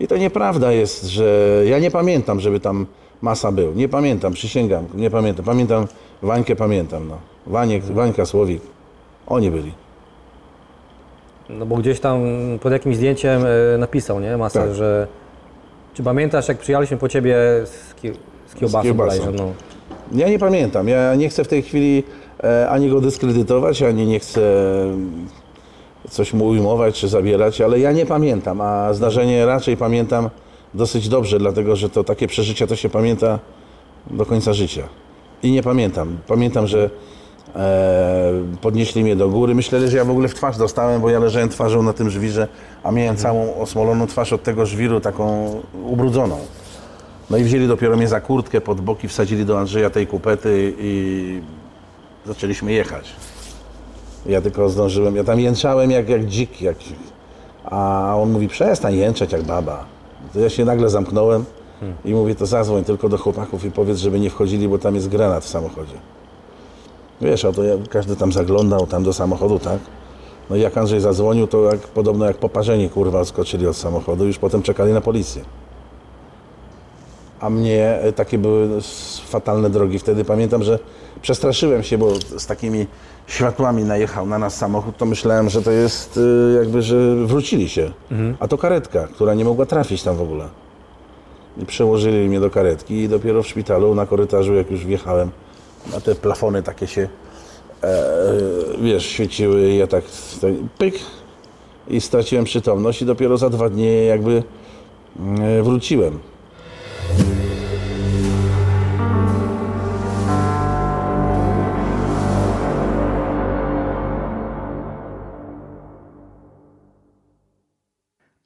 i 0.00 0.06
to 0.08 0.16
nieprawda 0.16 0.72
jest, 0.72 1.04
że 1.04 1.62
ja 1.66 1.78
nie 1.78 1.90
pamiętam, 1.90 2.40
żeby 2.40 2.60
tam 2.60 2.86
masa 3.22 3.52
był. 3.52 3.72
Nie 3.74 3.88
pamiętam, 3.88 4.32
przysięgam, 4.32 4.84
nie 4.94 5.10
pamiętam. 5.10 5.44
Pamiętam, 5.44 5.86
Wańkę 6.22 6.56
pamiętam, 6.56 7.08
no. 7.08 7.18
Waniek, 7.46 7.84
Wańka, 7.84 8.26
Słowik. 8.26 8.62
Oni 9.26 9.50
byli. 9.50 9.72
No 11.48 11.66
bo 11.66 11.76
gdzieś 11.76 12.00
tam 12.00 12.20
pod 12.60 12.72
jakimś 12.72 12.96
zdjęciem 12.96 13.42
e, 13.74 13.78
napisał, 13.78 14.20
nie? 14.20 14.36
Masa, 14.36 14.60
Tak. 14.60 14.74
że... 14.74 15.06
Czy 15.94 16.02
pamiętasz, 16.02 16.48
jak 16.48 16.58
przyjechaliśmy 16.58 16.96
po 16.96 17.08
ciebie 17.08 17.36
z, 17.64 17.94
ki... 17.94 18.12
z 18.46 18.54
kiełbasą? 18.54 18.82
kiełbasą. 18.84 19.18
bodajże, 19.18 19.44
No. 19.44 19.52
Ja 20.12 20.28
nie 20.28 20.38
pamiętam. 20.38 20.88
Ja 20.88 21.14
nie 21.14 21.28
chcę 21.28 21.44
w 21.44 21.48
tej 21.48 21.62
chwili 21.62 22.02
ani 22.68 22.90
go 22.90 23.00
dyskredytować, 23.00 23.82
ani 23.82 24.06
nie 24.06 24.20
chcę 24.20 24.40
mm, 24.82 25.28
coś 26.10 26.32
mu 26.32 26.46
ujmować 26.46 27.00
czy 27.00 27.08
zabierać, 27.08 27.60
ale 27.60 27.78
ja 27.78 27.92
nie 27.92 28.06
pamiętam, 28.06 28.60
a 28.60 28.92
zdarzenie 28.92 29.46
raczej 29.46 29.76
pamiętam 29.76 30.30
dosyć 30.74 31.08
dobrze, 31.08 31.38
dlatego 31.38 31.76
że 31.76 31.90
to 31.90 32.04
takie 32.04 32.26
przeżycia 32.26 32.66
to 32.66 32.76
się 32.76 32.88
pamięta 32.88 33.38
do 34.10 34.26
końca 34.26 34.52
życia. 34.52 34.82
I 35.42 35.52
nie 35.52 35.62
pamiętam. 35.62 36.18
Pamiętam, 36.26 36.66
że 36.66 36.90
e, 37.56 38.32
podnieśli 38.60 39.02
mnie 39.02 39.16
do 39.16 39.28
góry. 39.28 39.54
Myślę, 39.54 39.88
że 39.88 39.96
ja 39.96 40.04
w 40.04 40.10
ogóle 40.10 40.28
w 40.28 40.34
twarz 40.34 40.56
dostałem, 40.56 41.00
bo 41.00 41.10
ja 41.10 41.18
leżałem 41.18 41.48
twarzą 41.48 41.82
na 41.82 41.92
tym 41.92 42.10
żwirze, 42.10 42.48
a 42.82 42.90
miałem 42.90 43.16
całą 43.16 43.54
osmoloną 43.56 44.06
twarz 44.06 44.32
od 44.32 44.42
tego 44.42 44.66
żwiru, 44.66 45.00
taką 45.00 45.50
ubrudzoną. 45.84 46.38
No 47.30 47.36
i 47.36 47.44
wzięli 47.44 47.68
dopiero 47.68 47.96
mnie 47.96 48.08
za 48.08 48.20
kurtkę 48.20 48.60
pod 48.60 48.80
boki, 48.80 49.08
wsadzili 49.08 49.44
do 49.44 49.58
Andrzeja 49.58 49.90
tej 49.90 50.06
kupety 50.06 50.74
i 50.78 51.40
zaczęliśmy 52.26 52.72
jechać. 52.72 53.12
Ja 54.26 54.40
tylko 54.40 54.68
zdążyłem, 54.68 55.16
ja 55.16 55.24
tam 55.24 55.40
jęczałem 55.40 55.90
jak, 55.90 56.08
jak 56.08 56.24
dzik, 56.24 56.62
jak... 56.62 56.76
a 57.64 58.12
on 58.16 58.32
mówi 58.32 58.48
przestań 58.48 58.96
jęczeć 58.96 59.32
jak 59.32 59.42
baba. 59.42 59.84
To 60.32 60.40
ja 60.40 60.50
się 60.50 60.64
nagle 60.64 60.90
zamknąłem 60.90 61.44
i 62.04 62.14
mówię 62.14 62.34
to 62.34 62.46
zadzwoń 62.46 62.84
tylko 62.84 63.08
do 63.08 63.18
chłopaków 63.18 63.64
i 63.64 63.70
powiedz, 63.70 63.98
żeby 63.98 64.20
nie 64.20 64.30
wchodzili, 64.30 64.68
bo 64.68 64.78
tam 64.78 64.94
jest 64.94 65.08
granat 65.08 65.44
w 65.44 65.48
samochodzie. 65.48 65.94
Wiesz, 67.20 67.44
a 67.44 67.52
to 67.52 67.64
ja, 67.64 67.74
każdy 67.90 68.16
tam 68.16 68.32
zaglądał 68.32 68.86
tam 68.86 69.04
do 69.04 69.12
samochodu, 69.12 69.58
tak? 69.58 69.78
No 70.50 70.56
i 70.56 70.60
jak 70.60 70.78
Andrzej 70.78 71.00
zadzwonił, 71.00 71.46
to 71.46 71.62
jak, 71.62 71.80
podobno 71.80 72.24
jak 72.24 72.36
poparzeni 72.36 72.90
kurwa 72.90 73.24
skoczyli 73.24 73.66
od 73.66 73.76
samochodu, 73.76 74.26
już 74.26 74.38
potem 74.38 74.62
czekali 74.62 74.92
na 74.92 75.00
policję. 75.00 75.42
A 77.44 77.50
mnie 77.50 77.98
e, 78.00 78.12
takie 78.12 78.38
były 78.38 78.68
fatalne 79.26 79.70
drogi. 79.70 79.98
Wtedy 79.98 80.24
pamiętam, 80.24 80.62
że 80.62 80.78
przestraszyłem 81.22 81.82
się, 81.82 81.98
bo 81.98 82.14
z 82.14 82.46
takimi 82.46 82.86
światłami 83.26 83.84
najechał 83.84 84.26
na 84.26 84.38
nas 84.38 84.56
samochód, 84.56 84.96
to 84.96 85.06
myślałem, 85.06 85.50
że 85.50 85.62
to 85.62 85.70
jest 85.70 86.16
y, 86.16 86.54
jakby, 86.58 86.82
że 86.82 87.16
wrócili 87.16 87.68
się. 87.68 87.90
A 88.40 88.48
to 88.48 88.58
karetka, 88.58 89.06
która 89.06 89.34
nie 89.34 89.44
mogła 89.44 89.66
trafić 89.66 90.02
tam 90.02 90.16
w 90.16 90.22
ogóle. 90.22 90.48
I 91.62 91.66
przełożyli 91.66 92.28
mnie 92.28 92.40
do 92.40 92.50
karetki 92.50 92.94
i 92.94 93.08
dopiero 93.08 93.42
w 93.42 93.48
szpitalu 93.48 93.94
na 93.94 94.06
korytarzu, 94.06 94.54
jak 94.54 94.70
już 94.70 94.86
wjechałem, 94.86 95.30
na 95.92 96.00
te 96.00 96.14
plafony 96.14 96.62
takie 96.62 96.86
się, 96.86 97.08
e, 97.82 98.02
wiesz, 98.82 99.06
świeciły 99.06 99.68
i 99.70 99.76
ja 99.76 99.86
tak, 99.86 100.04
tak 100.40 100.50
pyk 100.78 100.94
i 101.88 102.00
straciłem 102.00 102.44
przytomność 102.44 103.02
i 103.02 103.06
dopiero 103.06 103.38
za 103.38 103.50
dwa 103.50 103.68
dni 103.68 104.06
jakby 104.06 104.42
e, 105.40 105.62
wróciłem. 105.62 106.18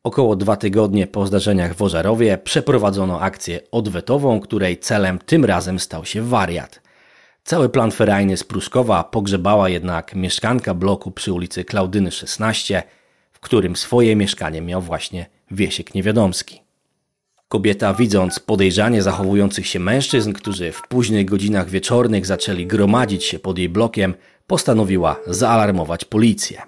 Około 0.08 0.36
dwa 0.36 0.56
tygodnie 0.56 1.06
po 1.06 1.26
zdarzeniach 1.26 1.74
w 1.74 1.82
Ożarowie 1.82 2.38
przeprowadzono 2.38 3.20
akcję 3.20 3.60
odwetową, 3.72 4.40
której 4.40 4.78
celem 4.78 5.18
tym 5.18 5.44
razem 5.44 5.78
stał 5.78 6.04
się 6.04 6.22
wariat. 6.22 6.80
Cały 7.44 7.68
plan 7.68 7.90
ferajny 7.90 8.36
z 8.36 8.44
Pruszkowa 8.44 9.04
pogrzebała 9.04 9.68
jednak 9.68 10.14
mieszkanka 10.14 10.74
bloku 10.74 11.10
przy 11.10 11.32
ulicy 11.32 11.64
Klaudyny 11.64 12.10
16, 12.10 12.82
w 13.32 13.40
którym 13.40 13.76
swoje 13.76 14.16
mieszkanie 14.16 14.62
miał 14.62 14.82
właśnie 14.82 15.26
Wiesiek 15.50 15.94
Niewiadomski. 15.94 16.62
Kobieta, 17.48 17.94
widząc 17.94 18.38
podejrzanie 18.38 19.02
zachowujących 19.02 19.66
się 19.66 19.78
mężczyzn, 19.78 20.32
którzy 20.32 20.72
w 20.72 20.82
późnych 20.88 21.26
godzinach 21.26 21.70
wieczornych 21.70 22.26
zaczęli 22.26 22.66
gromadzić 22.66 23.24
się 23.24 23.38
pod 23.38 23.58
jej 23.58 23.68
blokiem, 23.68 24.14
postanowiła 24.46 25.16
zaalarmować 25.26 26.04
policję. 26.04 26.62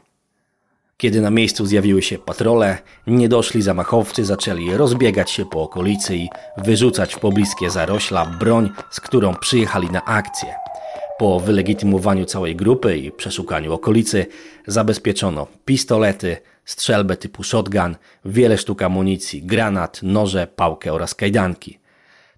Kiedy 1.01 1.21
na 1.21 1.31
miejscu 1.31 1.67
zjawiły 1.67 2.03
się 2.03 2.19
patrole, 2.19 2.79
niedoszli 3.07 3.63
zamachowcy 3.63 4.25
zaczęli 4.25 4.71
rozbiegać 4.71 5.31
się 5.31 5.47
po 5.47 5.63
okolicy 5.63 6.17
i 6.17 6.29
wyrzucać 6.57 7.15
w 7.15 7.19
pobliskie 7.19 7.71
zarośla 7.71 8.27
broń, 8.27 8.71
z 8.91 9.01
którą 9.01 9.35
przyjechali 9.35 9.91
na 9.91 10.05
akcję. 10.05 10.55
Po 11.19 11.41
wylegitymowaniu 11.41 12.25
całej 12.25 12.57
grupy 12.57 12.99
i 12.99 13.13
przeszukaniu 13.13 13.73
okolicy 13.73 14.27
zabezpieczono 14.67 15.47
pistolety, 15.65 16.37
strzelbę 16.65 17.17
typu 17.17 17.43
shotgun, 17.43 17.97
wiele 18.25 18.59
sztuk 18.59 18.83
amunicji, 18.83 19.43
granat, 19.43 20.01
noże, 20.03 20.47
pałkę 20.47 20.93
oraz 20.93 21.15
kajdanki. 21.15 21.79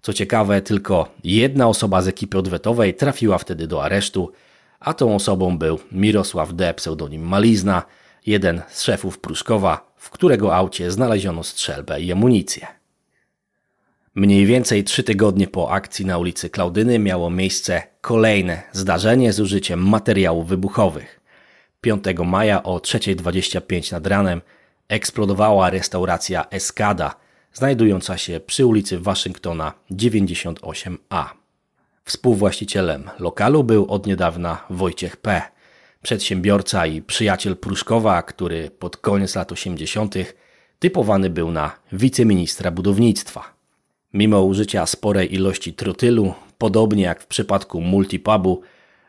Co 0.01 0.13
ciekawe, 0.13 0.61
tylko 0.61 1.07
jedna 1.23 1.67
osoba 1.67 2.01
z 2.01 2.07
ekipy 2.07 2.37
odwetowej 2.37 2.93
trafiła 2.93 3.37
wtedy 3.37 3.67
do 3.67 3.83
aresztu, 3.83 4.31
a 4.79 4.93
tą 4.93 5.15
osobą 5.15 5.57
był 5.57 5.79
Mirosław 5.91 6.53
D., 6.53 6.73
pseudonim 6.73 7.21
Malizna, 7.27 7.83
jeden 8.25 8.61
z 8.69 8.81
szefów 8.81 9.19
Pruszkowa, 9.19 9.93
w 9.97 10.09
którego 10.09 10.55
aucie 10.55 10.91
znaleziono 10.91 11.43
strzelbę 11.43 12.01
i 12.01 12.11
amunicję. 12.11 12.67
Mniej 14.15 14.45
więcej 14.45 14.83
trzy 14.83 15.03
tygodnie 15.03 15.47
po 15.47 15.71
akcji 15.71 16.05
na 16.05 16.17
ulicy 16.17 16.49
Klaudyny 16.49 16.99
miało 16.99 17.29
miejsce 17.29 17.83
kolejne 18.01 18.61
zdarzenie 18.71 19.33
z 19.33 19.39
użyciem 19.39 19.89
materiałów 19.89 20.47
wybuchowych. 20.47 21.19
5 21.81 22.03
maja 22.25 22.63
o 22.63 22.77
3.25 22.77 23.91
nad 23.91 24.07
ranem 24.07 24.41
eksplodowała 24.87 25.69
restauracja 25.69 26.49
Eskada, 26.49 27.15
znajdująca 27.53 28.17
się 28.17 28.39
przy 28.39 28.65
ulicy 28.65 28.99
Waszyngtona 28.99 29.73
98A. 29.91 31.25
Współwłaścicielem 32.05 33.09
lokalu 33.19 33.63
był 33.63 33.91
od 33.91 34.07
niedawna 34.07 34.65
Wojciech 34.69 35.17
P., 35.17 35.41
przedsiębiorca 36.03 36.87
i 36.87 37.01
przyjaciel 37.01 37.57
Pruszkowa, 37.57 38.21
który 38.21 38.69
pod 38.69 38.97
koniec 38.97 39.35
lat 39.35 39.51
80. 39.51 40.15
typowany 40.79 41.29
był 41.29 41.51
na 41.51 41.71
wiceministra 41.91 42.71
budownictwa. 42.71 43.53
Mimo 44.13 44.41
użycia 44.41 44.85
sporej 44.85 45.33
ilości 45.33 45.73
trotylu, 45.73 46.33
podobnie 46.57 47.03
jak 47.03 47.21
w 47.21 47.27
przypadku 47.27 47.81
multipubu, 47.81 48.61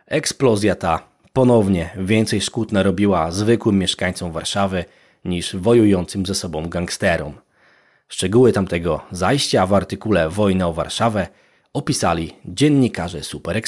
eksplozja 0.07 0.75
ta 0.75 1.03
ponownie 1.33 1.91
więcej 1.97 2.41
szkód 2.41 2.73
narobiła 2.73 3.31
zwykłym 3.31 3.79
mieszkańcom 3.79 4.33
Warszawy 4.33 4.85
niż 5.25 5.57
wojującym 5.57 6.27
ze 6.27 6.35
sobą 6.35 6.69
gangsterom. 6.69 7.35
Szczegóły 8.09 8.53
tamtego 8.53 9.01
zajścia 9.11 9.67
w 9.67 9.75
artykule 9.75 10.29
Wojna 10.29 10.69
o 10.69 10.73
Warszawę 10.73 11.29
opisali 11.73 12.33
dziennikarze 12.45 13.23
Super 13.23 13.63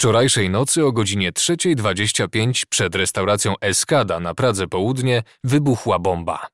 Wczorajszej 0.00 0.50
nocy 0.50 0.86
o 0.86 0.92
godzinie 0.92 1.32
3.25 1.32 2.62
przed 2.68 2.94
restauracją 2.94 3.54
Eskada 3.60 4.20
na 4.20 4.34
Pradze 4.34 4.66
Południe 4.66 5.22
wybuchła 5.44 5.98
bomba. 5.98 6.46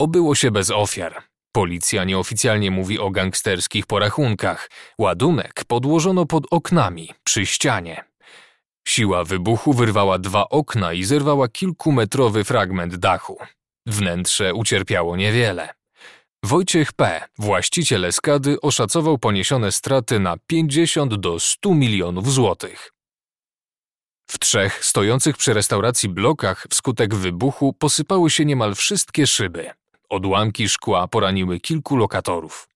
Obyło 0.00 0.34
się 0.34 0.50
bez 0.50 0.70
ofiar. 0.70 1.22
Policja 1.52 2.04
nieoficjalnie 2.04 2.70
mówi 2.70 2.98
o 2.98 3.10
gangsterskich 3.10 3.86
porachunkach. 3.86 4.70
Ładunek 4.98 5.64
podłożono 5.66 6.26
pod 6.26 6.44
oknami, 6.50 7.08
przy 7.24 7.46
ścianie. 7.46 8.04
Siła 8.88 9.24
wybuchu 9.24 9.72
wyrwała 9.72 10.18
dwa 10.18 10.48
okna 10.48 10.92
i 10.92 11.04
zerwała 11.04 11.48
kilkumetrowy 11.48 12.44
fragment 12.44 12.96
dachu. 12.96 13.38
Wnętrze 13.86 14.54
ucierpiało 14.54 15.16
niewiele. 15.16 15.74
Wojciech 16.44 16.92
P., 16.92 17.24
właściciel 17.38 18.04
Eskady, 18.04 18.60
oszacował 18.60 19.18
poniesione 19.18 19.72
straty 19.72 20.20
na 20.20 20.36
50 20.46 21.14
do 21.14 21.40
100 21.40 21.74
milionów 21.74 22.32
złotych. 22.32 22.92
W 24.30 24.38
trzech 24.38 24.84
stojących 24.84 25.36
przy 25.36 25.54
restauracji 25.54 26.08
blokach 26.08 26.66
wskutek 26.70 27.14
wybuchu 27.14 27.72
posypały 27.72 28.30
się 28.30 28.44
niemal 28.44 28.74
wszystkie 28.74 29.26
szyby. 29.26 29.70
Odłamki 30.08 30.68
szkła 30.68 31.08
poraniły 31.08 31.60
kilku 31.60 31.96
lokatorów. 31.96 32.68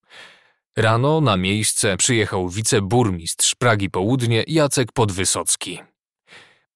Rano 0.76 1.20
na 1.20 1.37
miejsce 1.37 1.96
przyjechał 1.96 2.48
wiceburmistrz 2.48 3.54
Pragi 3.54 3.90
Południe 3.90 4.44
Jacek 4.46 4.92
Podwysocki. 4.92 5.78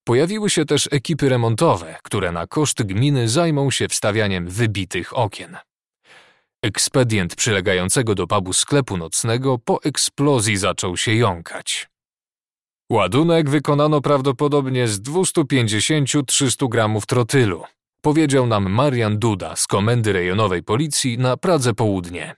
Pojawiły 0.04 0.50
się 0.50 0.64
też 0.64 0.88
ekipy 0.90 1.28
remontowe, 1.28 1.98
które 2.02 2.32
na 2.32 2.46
koszt 2.46 2.82
gminy 2.82 3.28
zajmą 3.28 3.70
się 3.70 3.88
wstawianiem 3.88 4.48
wybitych 4.48 5.18
okien. 5.18 5.56
Ekspedient 6.64 7.36
przylegającego 7.36 8.14
do 8.14 8.26
pubu 8.26 8.52
sklepu 8.52 8.96
nocnego 8.96 9.58
po 9.58 9.82
eksplozji 9.82 10.56
zaczął 10.56 10.96
się 10.96 11.14
jąkać. 11.14 11.88
Ładunek 12.90 13.50
wykonano 13.50 14.00
prawdopodobnie 14.00 14.88
z 14.88 15.00
250-300 15.00 16.68
gramów 16.68 17.06
trotylu, 17.06 17.64
powiedział 18.00 18.46
nam 18.46 18.70
Marian 18.70 19.18
Duda 19.18 19.56
z 19.56 19.66
Komendy 19.66 20.12
Rejonowej 20.12 20.62
Policji 20.62 21.18
na 21.18 21.36
Pradze 21.36 21.74
Południe. 21.74 22.36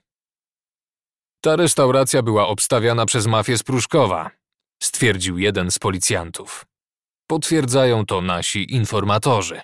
Ta 1.41 1.55
restauracja 1.55 2.21
była 2.21 2.47
obstawiana 2.47 3.05
przez 3.05 3.27
mafię 3.27 3.57
z 3.57 3.63
Pruszkowa, 3.63 4.31
stwierdził 4.83 5.37
jeden 5.37 5.71
z 5.71 5.79
policjantów. 5.79 6.65
Potwierdzają 7.27 8.05
to 8.05 8.21
nasi 8.21 8.73
informatorzy. 8.73 9.61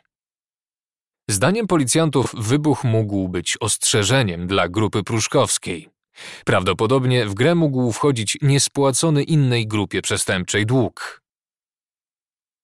Zdaniem 1.32 1.68
policjantów 1.68 2.36
wybuch 2.38 2.84
mógł 2.84 3.30
być 3.30 3.58
ostrzeżeniem 3.60 4.48
dla 4.48 4.70
grupy 4.70 5.04
pruszkowskiej. 5.04 5.90
Prawdopodobnie 6.46 7.26
w 7.26 7.34
grę 7.34 7.56
mógł 7.56 7.92
wchodzić 7.92 8.38
niespłacony 8.42 9.24
innej 9.24 9.68
grupie 9.68 10.02
przestępczej 10.02 10.66
dług. 10.66 11.22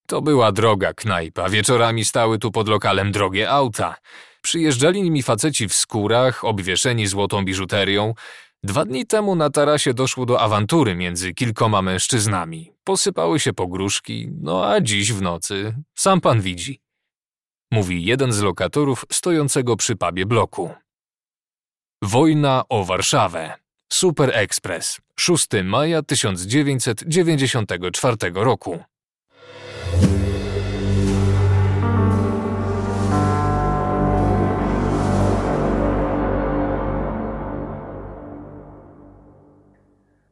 To 0.08 0.22
była 0.22 0.52
droga 0.52 0.94
knajpa, 0.94 1.50
wieczorami 1.50 2.06
stały 2.06 2.40
tu 2.40 2.52
pod 2.52 2.68
lokalem 2.68 3.12
drogie 3.12 3.50
auta. 3.50 3.96
Przyjeżdżali 4.42 5.04
nimi 5.04 5.24
faceci 5.24 5.68
w 5.68 5.74
skórach, 5.74 6.46
obwieszeni 6.46 7.08
złotą 7.08 7.46
biżuterią. 7.46 8.14
Dwa 8.64 8.86
dni 8.86 9.06
temu 9.06 9.36
na 9.36 9.50
tarasie 9.50 9.94
doszło 9.94 10.26
do 10.26 10.42
awantury 10.42 10.96
między 10.96 11.34
kilkoma 11.34 11.82
mężczyznami. 11.82 12.72
Posypały 12.84 13.40
się 13.40 13.54
pogróżki, 13.54 14.30
no 14.42 14.66
a 14.66 14.82
dziś 14.82 15.14
w 15.14 15.22
nocy, 15.22 15.76
sam 15.96 16.22
pan 16.22 16.42
widzi 16.42 16.87
mówi 17.72 18.06
jeden 18.06 18.32
z 18.32 18.42
lokatorów 18.42 19.06
stojącego 19.12 19.76
przy 19.76 19.96
pubie 19.96 20.26
bloku. 20.26 20.72
Wojna 22.04 22.64
o 22.70 22.84
Warszawę. 22.84 23.54
Super 23.94 24.32
Express. 24.34 25.00
6 25.20 25.48
maja 25.64 26.02
1994 26.02 28.16
roku. 28.34 28.80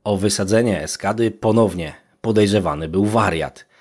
O 0.04 0.17
wysadzenie 0.17 0.82
eskady 0.82 1.32
ponownie 1.32 1.93
podejrzewany 2.21 2.88
był 2.88 3.06
wariat– 3.06 3.65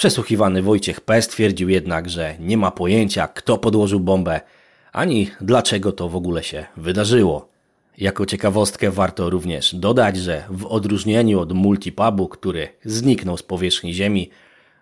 Przesłuchiwany 0.00 0.62
Wojciech 0.62 1.00
P. 1.00 1.22
stwierdził 1.22 1.68
jednak, 1.68 2.10
że 2.10 2.34
nie 2.38 2.56
ma 2.56 2.70
pojęcia, 2.70 3.28
kto 3.28 3.58
podłożył 3.58 4.00
bombę, 4.00 4.40
ani 4.92 5.30
dlaczego 5.40 5.92
to 5.92 6.08
w 6.08 6.16
ogóle 6.16 6.42
się 6.42 6.66
wydarzyło. 6.76 7.48
Jako 7.98 8.26
ciekawostkę 8.26 8.90
warto 8.90 9.30
również 9.30 9.74
dodać, 9.74 10.16
że 10.16 10.44
w 10.50 10.66
odróżnieniu 10.66 11.40
od 11.40 11.52
multipubu, 11.52 12.28
który 12.28 12.68
zniknął 12.84 13.36
z 13.36 13.42
powierzchni 13.42 13.94
ziemi, 13.94 14.30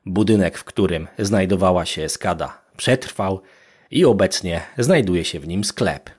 budynek, 0.07 0.59
w 0.59 0.65
którym 0.65 1.09
znajdowała 1.19 1.87
się 1.87 2.09
skada, 2.09 2.59
przetrwał 2.77 3.41
i 3.91 4.05
obecnie 4.05 4.61
znajduje 4.79 5.25
się 5.25 5.41
w 5.41 5.49
nim 5.49 5.65
sklep. 5.65 6.18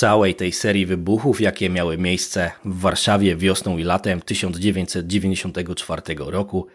Całej 0.00 0.34
tej 0.34 0.52
serii 0.52 0.86
wybuchów, 0.86 1.40
jakie 1.40 1.70
miały 1.70 1.98
miejsce 1.98 2.50
w 2.64 2.80
Warszawie 2.80 3.36
wiosną 3.36 3.78
i 3.78 3.82
latem 3.82 4.20
1994 4.20 6.02
roku, 6.18 6.66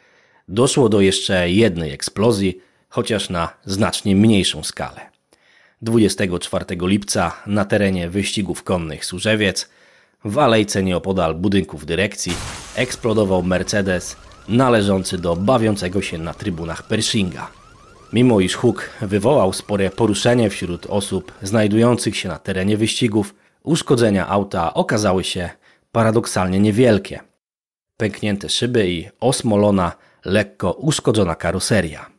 doszło 0.47 0.89
do 0.89 1.01
jeszcze 1.01 1.51
jednej 1.51 1.91
eksplozji, 1.91 2.61
chociaż 2.89 3.29
na 3.29 3.49
znacznie 3.65 4.15
mniejszą 4.15 4.63
skalę. 4.63 5.01
24 5.81 6.65
lipca 6.81 7.31
na 7.47 7.65
terenie 7.65 8.09
wyścigów 8.09 8.63
konnych 8.63 9.05
Służewiec 9.05 9.69
w 10.25 10.37
alejce 10.37 10.83
nieopodal 10.83 11.35
budynków 11.35 11.85
dyrekcji 11.85 12.33
eksplodował 12.75 13.43
Mercedes 13.43 14.15
należący 14.47 15.17
do 15.17 15.35
bawiącego 15.35 16.01
się 16.01 16.17
na 16.17 16.33
trybunach 16.33 16.87
Pershinga. 16.87 17.64
Mimo 18.13 18.39
iż 18.39 18.55
huk 18.55 18.89
wywołał 19.01 19.53
spore 19.53 19.89
poruszenie 19.89 20.49
wśród 20.49 20.85
osób 20.85 21.31
znajdujących 21.41 22.17
się 22.17 22.29
na 22.29 22.39
terenie 22.39 22.77
wyścigów, 22.77 23.35
uszkodzenia 23.63 24.27
auta 24.27 24.73
okazały 24.73 25.23
się 25.23 25.49
paradoksalnie 25.91 26.59
niewielkie. 26.59 27.19
Pęknięte 27.97 28.49
szyby 28.49 28.89
i 28.89 29.09
osmolona, 29.19 29.91
lekko 30.25 30.71
uszkodzona 30.71 31.35
karoseria. 31.35 32.15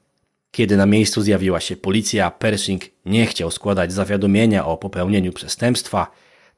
Kiedy 0.50 0.76
na 0.76 0.86
miejscu 0.86 1.22
zjawiła 1.22 1.60
się 1.60 1.76
policja, 1.76 2.30
Pershing 2.30 2.82
nie 3.06 3.26
chciał 3.26 3.50
składać 3.50 3.92
zawiadomienia 3.92 4.66
o 4.66 4.76
popełnieniu 4.76 5.32
przestępstwa. 5.32 6.06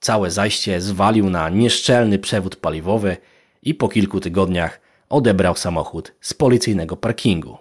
Całe 0.00 0.30
zajście 0.30 0.80
zwalił 0.80 1.30
na 1.30 1.48
nieszczelny 1.48 2.18
przewód 2.18 2.56
paliwowy 2.56 3.16
i 3.62 3.74
po 3.74 3.88
kilku 3.88 4.20
tygodniach 4.20 4.80
odebrał 5.08 5.56
samochód 5.56 6.12
z 6.20 6.34
policyjnego 6.34 6.96
parkingu. 6.96 7.58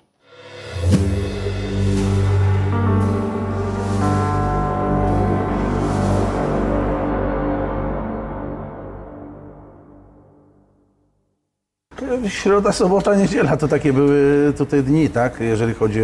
Środa, 12.27 12.71
sobota, 12.71 13.15
niedziela 13.15 13.57
to 13.57 13.67
takie 13.67 13.93
były 13.93 14.53
tutaj 14.57 14.83
dni, 14.83 15.09
tak? 15.09 15.39
Jeżeli 15.39 15.73
chodzi, 15.73 15.99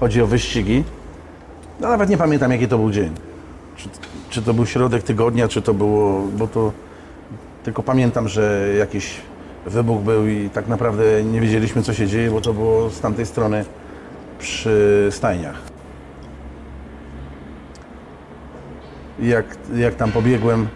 chodzi 0.00 0.22
o 0.22 0.26
wyścigi. 0.26 0.84
No 1.80 1.88
nawet 1.88 2.08
nie 2.08 2.16
pamiętam 2.16 2.52
jaki 2.52 2.68
to 2.68 2.78
był 2.78 2.90
dzień. 2.90 3.10
Czy, 3.76 3.88
czy 4.30 4.42
to 4.42 4.54
był 4.54 4.66
środek 4.66 5.02
tygodnia, 5.02 5.48
czy 5.48 5.62
to 5.62 5.74
było, 5.74 6.22
bo 6.38 6.46
to 6.46 6.72
tylko 7.64 7.82
pamiętam, 7.82 8.28
że 8.28 8.74
jakiś 8.78 9.20
wybuch 9.66 10.02
był 10.02 10.28
i 10.28 10.50
tak 10.50 10.68
naprawdę 10.68 11.24
nie 11.24 11.40
wiedzieliśmy 11.40 11.82
co 11.82 11.94
się 11.94 12.06
dzieje, 12.06 12.30
bo 12.30 12.40
to 12.40 12.52
było 12.52 12.90
z 12.90 13.00
tamtej 13.00 13.26
strony 13.26 13.64
przy 14.38 15.08
stajniach. 15.10 15.62
Jak, 19.22 19.44
jak 19.76 19.94
tam 19.94 20.12
pobiegłem, 20.12 20.68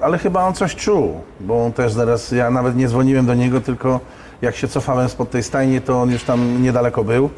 ale 0.00 0.18
chyba 0.18 0.44
on 0.44 0.54
coś 0.54 0.76
czuł, 0.76 1.20
bo 1.40 1.64
on 1.64 1.72
też 1.72 1.92
zaraz, 1.92 2.32
ja 2.32 2.50
nawet 2.50 2.76
nie 2.76 2.88
dzwoniłem 2.88 3.26
do 3.26 3.34
niego, 3.34 3.60
tylko 3.60 4.00
jak 4.42 4.56
się 4.56 4.68
cofałem 4.68 5.08
spod 5.08 5.30
tej 5.30 5.42
stajni, 5.42 5.80
to 5.80 6.02
on 6.02 6.10
już 6.10 6.24
tam 6.24 6.62
niedaleko 6.62 7.04
był. 7.04 7.30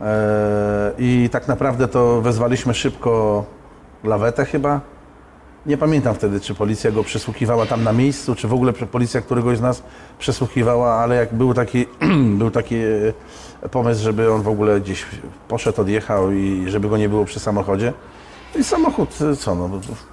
Eee, 0.00 0.06
I 0.98 1.28
tak 1.32 1.48
naprawdę 1.48 1.88
to 1.88 2.20
wezwaliśmy 2.20 2.74
szybko 2.74 3.44
lawetę 4.04 4.44
chyba 4.44 4.80
Nie 5.66 5.76
pamiętam 5.76 6.14
wtedy, 6.14 6.40
czy 6.40 6.54
policja 6.54 6.90
go 6.90 7.04
przesłuchiwała 7.04 7.66
tam 7.66 7.84
na 7.84 7.92
miejscu, 7.92 8.34
czy 8.34 8.48
w 8.48 8.52
ogóle 8.52 8.72
policja 8.72 9.20
któregoś 9.20 9.58
z 9.58 9.60
nas 9.60 9.82
przesłuchiwała, 10.18 10.94
ale 10.94 11.16
jak 11.16 11.34
był 11.34 11.54
taki, 11.54 11.86
był 12.40 12.50
taki 12.50 12.76
e, 13.62 13.68
pomysł, 13.70 14.02
żeby 14.02 14.32
on 14.32 14.42
w 14.42 14.48
ogóle 14.48 14.80
gdzieś 14.80 15.06
poszedł, 15.48 15.80
odjechał 15.80 16.32
i 16.32 16.64
żeby 16.68 16.88
go 16.88 16.96
nie 16.96 17.08
było 17.08 17.24
przy 17.24 17.40
samochodzie. 17.40 17.92
I 18.54 18.64
samochód, 18.64 19.18
e, 19.32 19.36
co 19.36 19.54
no, 19.54 19.70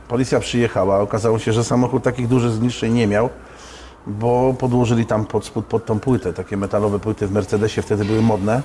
policja 0.07 0.39
przyjechała, 0.39 0.99
okazało 0.99 1.39
się, 1.39 1.53
że 1.53 1.63
samochód 1.63 2.03
takich 2.03 2.27
dużych 2.27 2.51
zniszczeń 2.51 2.93
nie 2.93 3.07
miał, 3.07 3.29
bo 4.07 4.53
podłożyli 4.59 5.05
tam 5.05 5.25
pod 5.25 5.45
spód, 5.45 5.65
pod 5.65 5.85
tą 5.85 5.99
płytę, 5.99 6.33
takie 6.33 6.57
metalowe 6.57 6.99
płyty 6.99 7.27
w 7.27 7.31
Mercedesie 7.31 7.81
wtedy 7.81 8.05
były 8.05 8.21
modne. 8.21 8.61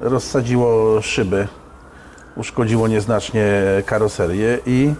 Rozsadziło 0.00 1.00
szyby, 1.02 1.48
uszkodziło 2.36 2.88
nieznacznie 2.88 3.62
karoserię 3.86 4.58
i 4.66 4.94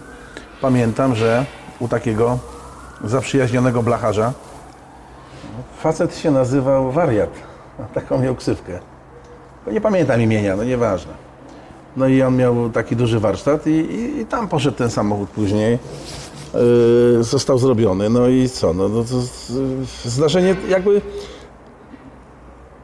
pamiętam, 0.61 1.15
że 1.15 1.45
u 1.79 1.87
takiego 1.87 2.39
zaprzyjaźnionego 3.03 3.83
blacharza 3.83 4.33
facet 5.79 6.17
się 6.17 6.31
nazywał 6.31 6.91
Wariat. 6.91 7.29
Taką 7.93 8.17
miał 8.17 8.35
ksywkę. 8.35 8.79
Nie 9.71 9.81
pamiętam 9.81 10.21
imienia, 10.21 10.55
no 10.55 10.63
nieważne. 10.63 11.28
No 11.97 12.07
i 12.07 12.21
on 12.21 12.35
miał 12.35 12.69
taki 12.69 12.95
duży 12.95 13.19
warsztat 13.19 13.67
i, 13.67 13.69
i, 13.69 14.19
i 14.19 14.25
tam 14.25 14.47
poszedł 14.47 14.77
ten 14.77 14.89
samochód 14.89 15.29
później. 15.29 15.79
Yy, 16.53 17.23
został 17.23 17.57
zrobiony. 17.57 18.09
No 18.09 18.27
i 18.27 18.49
co? 18.49 18.73
No, 18.73 18.89
no 18.89 19.03
to, 19.03 19.09
to, 19.09 20.09
zdarzenie 20.09 20.55
jakby 20.69 21.01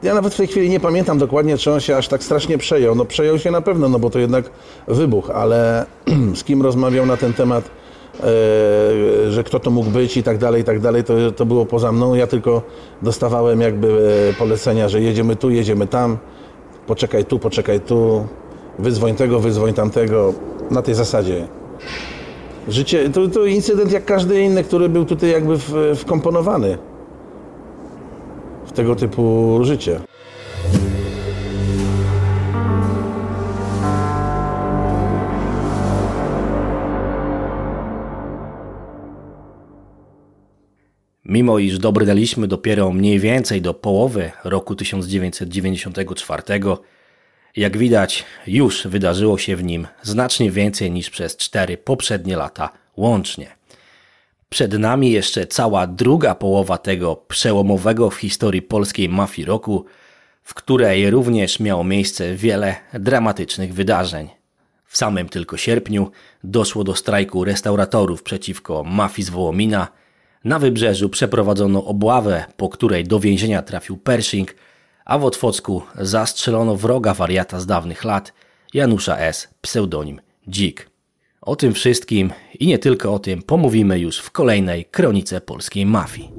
ja 0.04 0.14
nawet 0.14 0.34
w 0.34 0.38
tej 0.38 0.48
chwili 0.48 0.70
nie 0.70 0.80
pamiętam 0.80 1.18
dokładnie, 1.18 1.58
czy 1.58 1.72
on 1.72 1.80
się 1.80 1.98
aż 1.98 2.08
tak 2.08 2.24
strasznie 2.24 2.58
przejął. 2.58 2.96
No 2.96 3.06
przejął 3.06 3.40
się 3.40 3.52
na 3.52 3.62
pewno, 3.62 3.90
no 3.90 4.00
bo 4.00 4.10
to 4.10 4.20
jednak 4.20 4.50
wybuch, 4.88 5.30
ale 5.30 5.86
z 6.40 6.44
kim 6.44 6.62
rozmawiał 6.62 7.06
na 7.06 7.18
ten 7.18 7.34
temat, 7.34 7.64
e, 7.64 9.32
że 9.32 9.44
kto 9.44 9.60
to 9.60 9.72
mógł 9.72 9.90
być 9.90 10.18
i 10.18 10.24
tak 10.24 10.38
dalej, 10.38 10.62
i 10.62 10.64
tak 10.64 10.80
dalej, 10.80 11.04
to, 11.04 11.32
to 11.32 11.46
było 11.46 11.66
poza 11.66 11.92
mną. 11.92 12.16
Ja 12.16 12.28
tylko 12.28 12.62
dostawałem 13.02 13.62
jakby 13.62 13.88
e, 14.30 14.34
polecenia, 14.34 14.90
że 14.90 15.02
jedziemy 15.02 15.36
tu, 15.36 15.50
jedziemy 15.50 15.88
tam, 15.88 16.18
poczekaj 16.88 17.26
tu, 17.26 17.40
poczekaj 17.40 17.80
tu, 17.80 18.28
wyzwoń 18.80 19.16
tego, 19.16 19.40
wyzwoń 19.40 19.74
tamtego, 19.74 20.34
na 20.72 20.82
tej 20.82 20.96
zasadzie. 20.96 21.48
Życie, 22.68 23.10
to, 23.10 23.28
to 23.28 23.46
incydent 23.46 23.92
jak 23.92 24.06
każdy 24.06 24.42
inny, 24.42 24.64
który 24.64 24.90
był 24.90 25.06
tutaj 25.06 25.32
jakby 25.32 25.58
w, 25.58 25.74
wkomponowany 25.96 26.78
tego 28.76 28.96
typu 28.96 29.60
życie. 29.62 30.00
Mimo 41.26 41.60
iż 41.60 41.80
dobrnęliśmy 41.80 42.48
dopiero 42.48 42.92
mniej 42.92 43.20
więcej 43.20 43.62
do 43.62 43.74
połowy 43.74 44.32
roku 44.44 44.76
1994, 44.76 46.44
jak 47.58 47.78
widać, 47.78 48.26
już 48.48 48.88
wydarzyło 48.88 49.38
się 49.38 49.56
w 49.56 49.64
nim 49.64 49.88
znacznie 50.02 50.52
więcej 50.52 50.92
niż 50.92 51.10
przez 51.10 51.38
cztery 51.38 51.78
poprzednie 51.78 52.38
lata 52.38 52.70
łącznie. 52.98 53.56
Przed 54.50 54.80
nami 54.80 55.12
jeszcze 55.12 55.48
cała 55.48 55.88
druga 55.88 56.36
połowa 56.36 56.78
tego 56.78 57.16
przełomowego 57.16 58.10
w 58.10 58.16
historii 58.16 58.62
polskiej 58.62 59.10
mafii 59.10 59.46
roku, 59.46 59.86
w 60.44 60.54
której 60.54 61.10
również 61.10 61.60
miało 61.60 61.84
miejsce 61.84 62.36
wiele 62.36 62.76
dramatycznych 62.94 63.74
wydarzeń. 63.74 64.30
W 64.86 64.98
samym 64.98 65.30
tylko 65.30 65.58
sierpniu 65.58 66.12
doszło 66.44 66.84
do 66.84 66.96
strajku 66.96 67.44
restauratorów 67.44 68.24
przeciwko 68.24 68.84
mafii 68.84 69.26
z 69.26 69.30
Wołomina. 69.30 69.88
Na 70.44 70.60
wybrzeżu 70.60 71.10
przeprowadzono 71.10 71.86
obławę, 71.86 72.46
po 72.58 72.70
której 72.70 73.04
do 73.04 73.20
więzienia 73.20 73.62
trafił 73.62 73.98
Pershing, 73.98 74.56
a 75.06 75.18
w 75.18 75.26
Otwocku 75.26 75.82
zastrzelono 76.00 76.76
wroga 76.76 77.14
wariata 77.14 77.60
z 77.60 77.66
dawnych 77.66 78.04
lat, 78.04 78.34
Janusza 78.74 79.18
S., 79.18 79.48
pseudonim 79.62 80.22
Dzik. 80.50 80.90
O 81.42 81.56
tym 81.56 81.74
wszystkim 81.74 82.34
i 82.60 82.68
nie 82.68 82.80
tylko 82.80 83.14
o 83.14 83.20
tym 83.20 83.44
pomówimy 83.44 84.00
już 84.00 84.20
w 84.20 84.32
kolejnej 84.32 84.86
kronice 84.86 85.42
polskiej 85.42 85.86
mafii. 85.86 86.32